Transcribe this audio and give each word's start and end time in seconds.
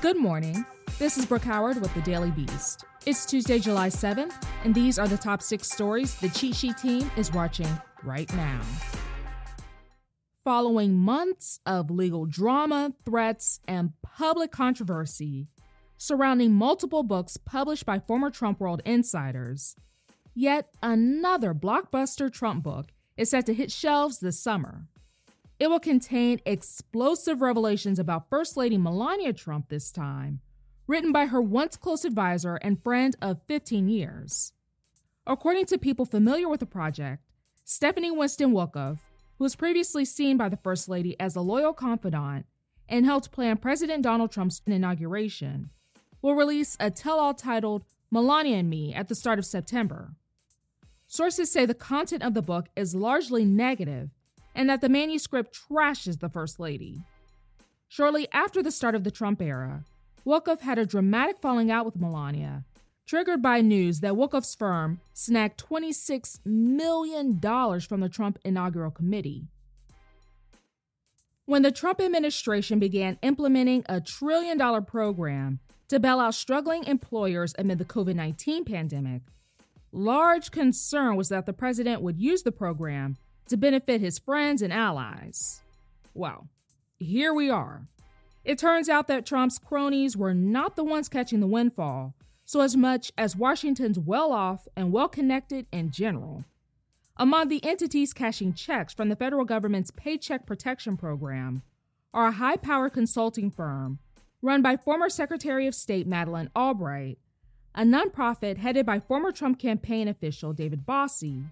Good 0.00 0.16
morning. 0.16 0.64
This 0.98 1.18
is 1.18 1.26
Brooke 1.26 1.44
Howard 1.44 1.78
with 1.78 1.92
the 1.92 2.00
Daily 2.00 2.30
Beast. 2.30 2.86
It's 3.04 3.26
Tuesday, 3.26 3.58
July 3.58 3.90
7th, 3.90 4.32
and 4.64 4.74
these 4.74 4.98
are 4.98 5.06
the 5.06 5.18
top 5.18 5.42
six 5.42 5.68
stories 5.68 6.14
the 6.14 6.30
Cheat 6.30 6.54
Sheet 6.54 6.78
team 6.78 7.10
is 7.18 7.30
watching 7.34 7.68
right 8.02 8.32
now. 8.34 8.62
Following 10.42 10.96
months 10.96 11.60
of 11.66 11.90
legal 11.90 12.24
drama, 12.24 12.94
threats, 13.04 13.60
and 13.68 13.92
public 14.00 14.50
controversy 14.50 15.48
surrounding 15.98 16.54
multiple 16.54 17.02
books 17.02 17.36
published 17.36 17.84
by 17.84 17.98
former 17.98 18.30
Trump 18.30 18.58
World 18.58 18.80
insiders, 18.86 19.76
yet 20.34 20.70
another 20.82 21.52
blockbuster 21.52 22.32
Trump 22.32 22.64
book 22.64 22.86
is 23.18 23.28
set 23.28 23.44
to 23.44 23.52
hit 23.52 23.70
shelves 23.70 24.20
this 24.20 24.42
summer. 24.42 24.86
It 25.60 25.68
will 25.68 25.78
contain 25.78 26.40
explosive 26.46 27.42
revelations 27.42 27.98
about 27.98 28.30
First 28.30 28.56
Lady 28.56 28.78
Melania 28.78 29.34
Trump 29.34 29.68
this 29.68 29.92
time, 29.92 30.40
written 30.86 31.12
by 31.12 31.26
her 31.26 31.42
once 31.42 31.76
close 31.76 32.06
advisor 32.06 32.56
and 32.56 32.82
friend 32.82 33.14
of 33.20 33.42
15 33.46 33.86
years. 33.86 34.54
According 35.26 35.66
to 35.66 35.76
people 35.76 36.06
familiar 36.06 36.48
with 36.48 36.60
the 36.60 36.66
project, 36.66 37.22
Stephanie 37.62 38.10
Winston 38.10 38.52
Wolkoff, 38.52 39.00
who 39.36 39.44
was 39.44 39.54
previously 39.54 40.06
seen 40.06 40.38
by 40.38 40.48
the 40.48 40.56
First 40.56 40.88
Lady 40.88 41.14
as 41.20 41.36
a 41.36 41.42
loyal 41.42 41.74
confidant 41.74 42.46
and 42.88 43.04
helped 43.04 43.30
plan 43.30 43.58
President 43.58 44.02
Donald 44.02 44.32
Trump's 44.32 44.62
inauguration, 44.66 45.68
will 46.22 46.34
release 46.34 46.74
a 46.80 46.90
tell 46.90 47.20
all 47.20 47.34
titled 47.34 47.84
Melania 48.10 48.56
and 48.56 48.70
Me 48.70 48.94
at 48.94 49.08
the 49.08 49.14
start 49.14 49.38
of 49.38 49.44
September. 49.44 50.14
Sources 51.06 51.52
say 51.52 51.66
the 51.66 51.74
content 51.74 52.22
of 52.22 52.32
the 52.32 52.40
book 52.40 52.68
is 52.74 52.94
largely 52.94 53.44
negative 53.44 54.08
and 54.54 54.68
that 54.68 54.80
the 54.80 54.88
manuscript 54.88 55.58
trashes 55.68 56.20
the 56.20 56.28
First 56.28 56.58
Lady. 56.60 57.02
Shortly 57.88 58.28
after 58.32 58.62
the 58.62 58.70
start 58.70 58.94
of 58.94 59.04
the 59.04 59.10
Trump 59.10 59.42
era, 59.42 59.84
Wolkoff 60.26 60.60
had 60.60 60.78
a 60.78 60.86
dramatic 60.86 61.38
falling 61.40 61.70
out 61.70 61.84
with 61.84 61.96
Melania, 61.96 62.64
triggered 63.06 63.42
by 63.42 63.60
news 63.60 64.00
that 64.00 64.12
Wolkoff's 64.12 64.54
firm 64.54 65.00
snagged 65.14 65.58
$26 65.58 66.38
million 66.44 67.40
from 67.80 68.00
the 68.00 68.08
Trump 68.08 68.38
inaugural 68.44 68.90
committee. 68.90 69.48
When 71.46 71.62
the 71.62 71.72
Trump 71.72 72.00
administration 72.00 72.78
began 72.78 73.18
implementing 73.22 73.84
a 73.88 74.00
trillion 74.00 74.56
dollar 74.56 74.80
program 74.80 75.58
to 75.88 75.98
bail 75.98 76.20
out 76.20 76.34
struggling 76.34 76.84
employers 76.84 77.56
amid 77.58 77.78
the 77.78 77.84
COVID 77.84 78.14
19 78.14 78.64
pandemic, 78.64 79.22
large 79.90 80.52
concern 80.52 81.16
was 81.16 81.28
that 81.30 81.46
the 81.46 81.52
president 81.52 82.02
would 82.02 82.20
use 82.20 82.44
the 82.44 82.52
program 82.52 83.16
to 83.50 83.56
benefit 83.56 84.00
his 84.00 84.18
friends 84.18 84.62
and 84.62 84.72
allies. 84.72 85.60
Well, 86.14 86.48
here 86.98 87.34
we 87.34 87.50
are. 87.50 87.82
It 88.44 88.58
turns 88.58 88.88
out 88.88 89.06
that 89.08 89.26
Trump's 89.26 89.58
cronies 89.58 90.16
were 90.16 90.34
not 90.34 90.76
the 90.76 90.84
ones 90.84 91.08
catching 91.08 91.40
the 91.40 91.46
windfall, 91.46 92.14
so 92.44 92.60
as 92.62 92.76
much 92.76 93.12
as 93.18 93.36
Washington's 93.36 93.98
well 93.98 94.32
off 94.32 94.66
and 94.74 94.92
well 94.92 95.08
connected 95.08 95.66
in 95.70 95.90
general. 95.90 96.44
Among 97.16 97.48
the 97.48 97.62
entities 97.64 98.14
cashing 98.14 98.54
checks 98.54 98.94
from 98.94 99.10
the 99.10 99.16
federal 99.16 99.44
government's 99.44 99.90
Paycheck 99.90 100.46
Protection 100.46 100.96
Program 100.96 101.62
are 102.14 102.28
a 102.28 102.32
high 102.32 102.56
powered 102.56 102.94
consulting 102.94 103.50
firm 103.50 103.98
run 104.42 104.62
by 104.62 104.76
former 104.76 105.10
Secretary 105.10 105.66
of 105.66 105.74
State 105.74 106.06
Madeleine 106.06 106.50
Albright, 106.56 107.18
a 107.74 107.82
nonprofit 107.82 108.56
headed 108.56 108.86
by 108.86 108.98
former 108.98 109.32
Trump 109.32 109.58
campaign 109.58 110.08
official 110.08 110.52
David 110.52 110.86
Bossie, 110.86 111.44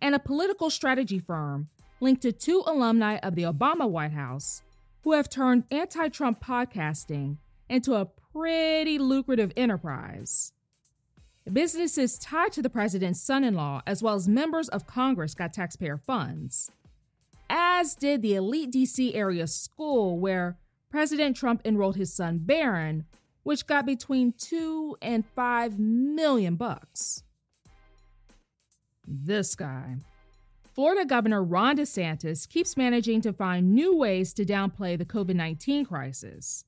and 0.00 0.14
a 0.14 0.18
political 0.18 0.70
strategy 0.70 1.18
firm 1.18 1.68
linked 2.00 2.22
to 2.22 2.32
two 2.32 2.62
alumni 2.66 3.16
of 3.16 3.34
the 3.34 3.42
Obama 3.42 3.88
White 3.88 4.12
House 4.12 4.62
who 5.02 5.12
have 5.12 5.28
turned 5.28 5.64
anti 5.70 6.08
Trump 6.08 6.44
podcasting 6.44 7.36
into 7.68 7.94
a 7.94 8.06
pretty 8.32 8.98
lucrative 8.98 9.52
enterprise. 9.56 10.52
Businesses 11.50 12.18
tied 12.18 12.52
to 12.52 12.62
the 12.62 12.70
president's 12.70 13.20
son 13.20 13.44
in 13.44 13.54
law, 13.54 13.82
as 13.86 14.02
well 14.02 14.14
as 14.14 14.26
members 14.26 14.68
of 14.70 14.86
Congress, 14.86 15.34
got 15.34 15.52
taxpayer 15.52 15.98
funds, 15.98 16.70
as 17.50 17.94
did 17.94 18.22
the 18.22 18.34
elite 18.34 18.72
DC 18.72 19.14
area 19.14 19.46
school 19.46 20.18
where 20.18 20.56
President 20.90 21.36
Trump 21.36 21.60
enrolled 21.64 21.96
his 21.96 22.14
son 22.14 22.38
Barron, 22.38 23.04
which 23.42 23.66
got 23.66 23.84
between 23.84 24.32
two 24.32 24.96
and 25.02 25.26
five 25.26 25.78
million 25.78 26.56
bucks 26.56 27.24
this 29.06 29.54
guy. 29.54 29.96
Florida 30.74 31.04
Governor 31.04 31.42
Ron 31.42 31.76
DeSantis 31.76 32.48
keeps 32.48 32.76
managing 32.76 33.20
to 33.20 33.32
find 33.32 33.72
new 33.72 33.96
ways 33.96 34.32
to 34.34 34.44
downplay 34.44 34.98
the 34.98 35.04
COVID 35.04 35.36
19 35.36 35.84
crisis. 35.84 36.64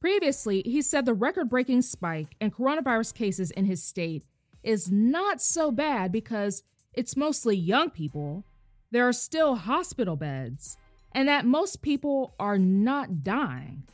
Previously, 0.00 0.62
he 0.64 0.82
said 0.82 1.04
the 1.04 1.14
record 1.14 1.48
breaking 1.48 1.82
spike 1.82 2.34
in 2.40 2.50
coronavirus 2.50 3.14
cases 3.14 3.50
in 3.50 3.66
his 3.66 3.82
state 3.82 4.24
is 4.62 4.90
not 4.90 5.40
so 5.40 5.70
bad 5.70 6.10
because 6.10 6.62
it's 6.92 7.16
mostly 7.16 7.56
young 7.56 7.90
people, 7.90 8.44
there 8.90 9.06
are 9.06 9.12
still 9.12 9.56
hospital 9.56 10.16
beds, 10.16 10.76
and 11.12 11.28
that 11.28 11.46
most 11.46 11.82
people 11.82 12.34
are 12.40 12.58
not 12.58 13.22
dying. 13.22 13.84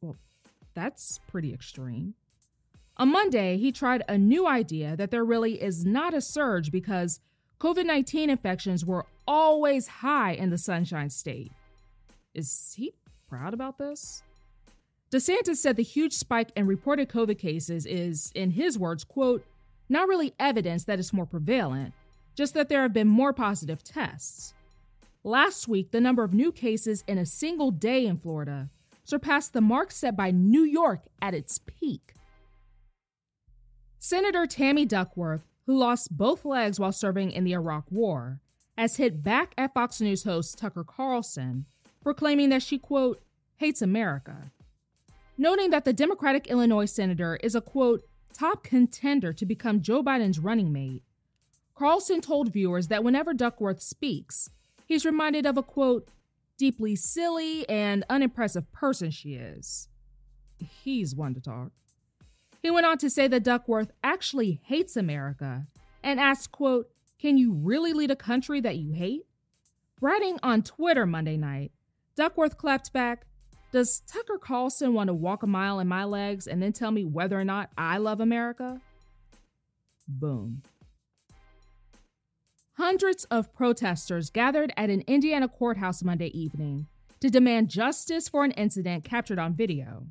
Well, 0.00 0.16
that's 0.74 1.20
pretty 1.28 1.52
extreme. 1.54 2.14
On 2.98 3.12
Monday, 3.12 3.56
he 3.58 3.70
tried 3.70 4.02
a 4.08 4.18
new 4.18 4.48
idea 4.48 4.96
that 4.96 5.12
there 5.12 5.24
really 5.24 5.62
is 5.62 5.84
not 5.84 6.14
a 6.14 6.20
surge 6.20 6.72
because 6.72 7.20
COVID 7.60 7.86
19 7.86 8.28
infections 8.28 8.84
were 8.84 9.06
always 9.26 9.86
high 9.86 10.32
in 10.32 10.50
the 10.50 10.58
Sunshine 10.58 11.10
State. 11.10 11.52
Is 12.34 12.74
he 12.76 12.94
proud 13.28 13.54
about 13.54 13.78
this? 13.78 14.22
DeSantis 15.12 15.56
said 15.56 15.76
the 15.76 15.82
huge 15.82 16.12
spike 16.12 16.50
in 16.56 16.66
reported 16.66 17.08
COVID 17.08 17.38
cases 17.38 17.86
is, 17.86 18.32
in 18.34 18.50
his 18.50 18.78
words, 18.78 19.04
quote, 19.04 19.44
not 19.88 20.08
really 20.08 20.34
evidence 20.38 20.84
that 20.84 20.98
it's 20.98 21.12
more 21.12 21.24
prevalent, 21.24 21.94
just 22.34 22.52
that 22.54 22.68
there 22.68 22.82
have 22.82 22.92
been 22.92 23.08
more 23.08 23.32
positive 23.32 23.82
tests. 23.82 24.54
Last 25.24 25.66
week, 25.66 25.92
the 25.92 26.00
number 26.00 26.24
of 26.24 26.34
new 26.34 26.52
cases 26.52 27.04
in 27.06 27.16
a 27.16 27.24
single 27.24 27.70
day 27.70 28.06
in 28.06 28.18
Florida 28.18 28.68
surpassed 29.04 29.52
the 29.52 29.60
mark 29.60 29.92
set 29.92 30.16
by 30.16 30.30
New 30.30 30.62
York 30.62 31.04
at 31.22 31.32
its 31.32 31.58
peak. 31.58 32.14
Senator 34.08 34.46
Tammy 34.46 34.86
Duckworth, 34.86 35.42
who 35.66 35.76
lost 35.76 36.16
both 36.16 36.46
legs 36.46 36.80
while 36.80 36.92
serving 36.92 37.30
in 37.30 37.44
the 37.44 37.52
Iraq 37.52 37.84
War, 37.90 38.40
has 38.78 38.96
hit 38.96 39.22
back 39.22 39.52
at 39.58 39.74
Fox 39.74 40.00
News 40.00 40.24
host 40.24 40.56
Tucker 40.56 40.82
Carlson 40.82 41.66
for 42.02 42.14
claiming 42.14 42.48
that 42.48 42.62
she, 42.62 42.78
quote, 42.78 43.20
hates 43.58 43.82
America. 43.82 44.50
Noting 45.36 45.68
that 45.68 45.84
the 45.84 45.92
Democratic 45.92 46.46
Illinois 46.46 46.86
senator 46.86 47.38
is 47.42 47.54
a, 47.54 47.60
quote, 47.60 48.02
top 48.32 48.64
contender 48.64 49.34
to 49.34 49.44
become 49.44 49.82
Joe 49.82 50.02
Biden's 50.02 50.38
running 50.38 50.72
mate, 50.72 51.02
Carlson 51.74 52.22
told 52.22 52.50
viewers 52.50 52.88
that 52.88 53.04
whenever 53.04 53.34
Duckworth 53.34 53.82
speaks, 53.82 54.48
he's 54.86 55.04
reminded 55.04 55.44
of 55.44 55.58
a, 55.58 55.62
quote, 55.62 56.08
deeply 56.56 56.96
silly 56.96 57.68
and 57.68 58.06
unimpressive 58.08 58.72
person 58.72 59.10
she 59.10 59.34
is. 59.34 59.88
He's 60.82 61.14
one 61.14 61.34
to 61.34 61.42
talk. 61.42 61.72
He 62.62 62.70
went 62.70 62.86
on 62.86 62.98
to 62.98 63.10
say 63.10 63.28
that 63.28 63.44
Duckworth 63.44 63.92
actually 64.02 64.60
hates 64.64 64.96
America 64.96 65.66
and 66.02 66.18
asked, 66.18 66.52
quote, 66.52 66.90
Can 67.18 67.38
you 67.38 67.52
really 67.52 67.92
lead 67.92 68.10
a 68.10 68.16
country 68.16 68.60
that 68.60 68.76
you 68.76 68.92
hate? 68.92 69.26
Writing 70.00 70.38
on 70.42 70.62
Twitter 70.62 71.06
Monday 71.06 71.36
night, 71.36 71.72
Duckworth 72.16 72.56
clapped 72.56 72.92
back, 72.92 73.26
Does 73.72 74.02
Tucker 74.06 74.38
Carlson 74.38 74.94
want 74.94 75.08
to 75.08 75.14
walk 75.14 75.42
a 75.42 75.46
mile 75.46 75.80
in 75.80 75.88
my 75.88 76.04
legs 76.04 76.46
and 76.46 76.62
then 76.62 76.72
tell 76.72 76.90
me 76.90 77.04
whether 77.04 77.38
or 77.38 77.44
not 77.44 77.70
I 77.76 77.98
love 77.98 78.20
America? 78.20 78.80
Boom. 80.08 80.62
Hundreds 82.74 83.24
of 83.24 83.52
protesters 83.54 84.30
gathered 84.30 84.72
at 84.76 84.88
an 84.88 85.02
Indiana 85.08 85.48
courthouse 85.48 86.02
Monday 86.02 86.28
evening 86.28 86.86
to 87.20 87.28
demand 87.28 87.68
justice 87.68 88.28
for 88.28 88.44
an 88.44 88.52
incident 88.52 89.04
captured 89.04 89.38
on 89.38 89.54
video. 89.54 90.06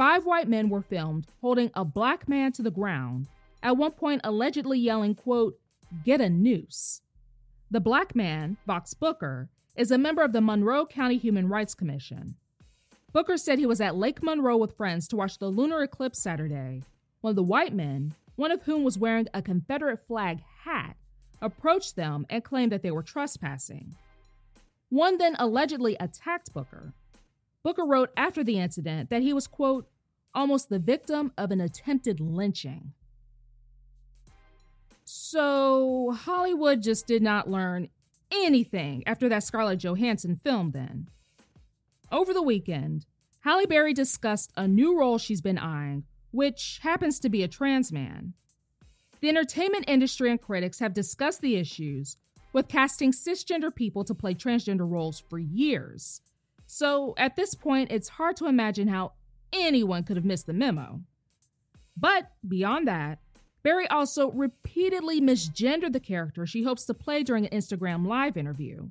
Five 0.00 0.24
white 0.24 0.48
men 0.48 0.70
were 0.70 0.80
filmed 0.80 1.26
holding 1.42 1.70
a 1.74 1.84
black 1.84 2.26
man 2.26 2.52
to 2.52 2.62
the 2.62 2.70
ground, 2.70 3.26
at 3.62 3.76
one 3.76 3.90
point 3.90 4.22
allegedly 4.24 4.78
yelling, 4.78 5.14
quote, 5.14 5.60
get 6.06 6.22
a 6.22 6.30
noose. 6.30 7.02
The 7.70 7.80
black 7.80 8.16
man, 8.16 8.56
Vauhxx 8.66 8.98
Booker, 8.98 9.50
is 9.76 9.90
a 9.90 9.98
member 9.98 10.22
of 10.22 10.32
the 10.32 10.40
Monroe 10.40 10.86
County 10.86 11.18
Human 11.18 11.50
Rights 11.50 11.74
Commission. 11.74 12.36
Booker 13.12 13.36
said 13.36 13.58
he 13.58 13.66
was 13.66 13.82
at 13.82 13.94
Lake 13.94 14.22
Monroe 14.22 14.56
with 14.56 14.74
friends 14.74 15.06
to 15.08 15.16
watch 15.16 15.36
the 15.36 15.48
lunar 15.48 15.82
eclipse 15.82 16.18
Saturday 16.18 16.82
when 17.20 17.34
the 17.34 17.42
white 17.42 17.74
men, 17.74 18.14
one 18.36 18.50
of 18.50 18.62
whom 18.62 18.84
was 18.84 18.96
wearing 18.96 19.28
a 19.34 19.42
Confederate 19.42 19.98
flag 19.98 20.38
hat, 20.64 20.96
approached 21.42 21.96
them 21.96 22.24
and 22.30 22.42
claimed 22.42 22.72
that 22.72 22.80
they 22.80 22.90
were 22.90 23.02
trespassing. 23.02 23.94
One 24.88 25.18
then 25.18 25.36
allegedly 25.38 25.98
attacked 26.00 26.54
Booker. 26.54 26.94
Booker 27.62 27.84
wrote 27.84 28.10
after 28.16 28.42
the 28.42 28.58
incident 28.58 29.10
that 29.10 29.22
he 29.22 29.32
was, 29.32 29.46
quote, 29.46 29.88
almost 30.34 30.68
the 30.68 30.78
victim 30.78 31.32
of 31.36 31.50
an 31.50 31.60
attempted 31.60 32.20
lynching. 32.20 32.92
So, 35.04 36.12
Hollywood 36.12 36.82
just 36.82 37.06
did 37.06 37.22
not 37.22 37.50
learn 37.50 37.88
anything 38.30 39.02
after 39.06 39.28
that 39.28 39.42
Scarlett 39.42 39.80
Johansson 39.80 40.36
film, 40.36 40.70
then. 40.70 41.08
Over 42.12 42.32
the 42.32 42.42
weekend, 42.42 43.06
Halle 43.40 43.66
Berry 43.66 43.92
discussed 43.92 44.52
a 44.56 44.68
new 44.68 44.98
role 44.98 45.18
she's 45.18 45.40
been 45.40 45.58
eyeing, 45.58 46.04
which 46.30 46.78
happens 46.82 47.18
to 47.20 47.28
be 47.28 47.42
a 47.42 47.48
trans 47.48 47.90
man. 47.90 48.34
The 49.20 49.28
entertainment 49.28 49.84
industry 49.88 50.30
and 50.30 50.40
critics 50.40 50.78
have 50.78 50.94
discussed 50.94 51.40
the 51.40 51.56
issues 51.56 52.16
with 52.52 52.68
casting 52.68 53.12
cisgender 53.12 53.74
people 53.74 54.04
to 54.04 54.14
play 54.14 54.34
transgender 54.34 54.88
roles 54.88 55.20
for 55.20 55.38
years. 55.38 56.20
So 56.72 57.14
at 57.18 57.34
this 57.34 57.56
point, 57.56 57.90
it's 57.90 58.10
hard 58.10 58.36
to 58.36 58.46
imagine 58.46 58.86
how 58.86 59.14
anyone 59.52 60.04
could 60.04 60.16
have 60.16 60.24
missed 60.24 60.46
the 60.46 60.52
memo. 60.52 61.00
But 61.96 62.30
beyond 62.46 62.86
that, 62.86 63.18
Berry 63.64 63.88
also 63.88 64.30
repeatedly 64.30 65.20
misgendered 65.20 65.92
the 65.92 65.98
character 65.98 66.46
she 66.46 66.62
hopes 66.62 66.86
to 66.86 66.94
play 66.94 67.24
during 67.24 67.44
an 67.44 67.58
Instagram 67.58 68.06
Live 68.06 68.36
interview. 68.36 68.88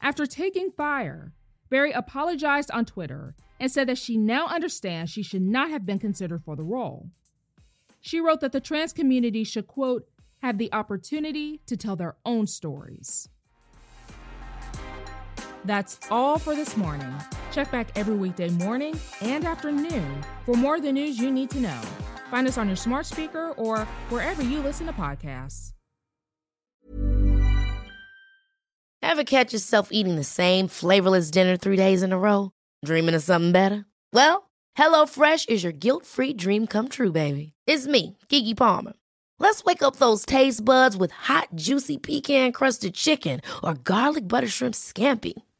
After 0.00 0.26
taking 0.26 0.70
fire, 0.70 1.32
Berry 1.70 1.90
apologized 1.90 2.70
on 2.70 2.84
Twitter 2.84 3.34
and 3.58 3.68
said 3.68 3.88
that 3.88 3.98
she 3.98 4.16
now 4.16 4.46
understands 4.46 5.10
she 5.10 5.24
should 5.24 5.42
not 5.42 5.70
have 5.70 5.84
been 5.84 5.98
considered 5.98 6.44
for 6.44 6.54
the 6.54 6.62
role. 6.62 7.10
She 8.00 8.20
wrote 8.20 8.40
that 8.42 8.52
the 8.52 8.60
trans 8.60 8.92
community 8.92 9.42
should, 9.42 9.66
quote, 9.66 10.08
have 10.40 10.56
the 10.56 10.72
opportunity 10.72 11.62
to 11.66 11.76
tell 11.76 11.96
their 11.96 12.14
own 12.24 12.46
stories. 12.46 13.28
That's 15.64 15.98
all 16.10 16.38
for 16.38 16.54
this 16.56 16.76
morning. 16.76 17.12
Check 17.52 17.70
back 17.70 17.88
every 17.94 18.16
weekday 18.16 18.50
morning 18.50 18.98
and 19.20 19.44
afternoon 19.44 20.24
for 20.44 20.56
more 20.56 20.76
of 20.76 20.82
the 20.82 20.92
news 20.92 21.18
you 21.18 21.30
need 21.30 21.50
to 21.50 21.60
know. 21.60 21.80
Find 22.30 22.48
us 22.48 22.58
on 22.58 22.66
your 22.66 22.76
smart 22.76 23.06
speaker 23.06 23.50
or 23.56 23.80
wherever 24.08 24.42
you 24.42 24.60
listen 24.60 24.86
to 24.86 24.92
podcasts. 24.92 25.72
Ever 29.02 29.24
catch 29.24 29.52
yourself 29.52 29.88
eating 29.90 30.16
the 30.16 30.24
same 30.24 30.68
flavorless 30.68 31.30
dinner 31.30 31.56
three 31.56 31.76
days 31.76 32.02
in 32.02 32.12
a 32.12 32.18
row? 32.18 32.52
Dreaming 32.84 33.14
of 33.14 33.22
something 33.22 33.52
better? 33.52 33.84
Well, 34.12 34.50
HelloFresh 34.78 35.48
is 35.50 35.62
your 35.62 35.72
guilt 35.72 36.06
free 36.06 36.32
dream 36.32 36.66
come 36.66 36.88
true, 36.88 37.12
baby. 37.12 37.52
It's 37.66 37.86
me, 37.86 38.16
Keke 38.28 38.56
Palmer. 38.56 38.94
Let's 39.38 39.64
wake 39.64 39.82
up 39.82 39.96
those 39.96 40.24
taste 40.24 40.64
buds 40.64 40.96
with 40.96 41.10
hot, 41.10 41.48
juicy 41.54 41.98
pecan 41.98 42.52
crusted 42.52 42.94
chicken 42.94 43.40
or 43.62 43.74
garlic 43.74 44.26
butter 44.28 44.48
shrimp 44.48 44.74
scampi. 44.74 45.34